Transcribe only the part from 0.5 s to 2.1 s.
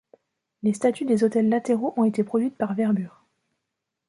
Les statues des autels latéraux ont